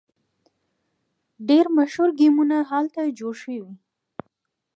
ډیر 1.49 1.65
مشهور 1.77 2.09
ګیمونه 2.19 2.57
هلته 2.71 3.01
جوړ 3.19 3.33
شوي. 3.43 3.73